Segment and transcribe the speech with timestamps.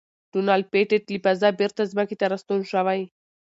[0.31, 3.01] ډونلډ پېټټ له فضا بېرته ځمکې ته راستون شوی.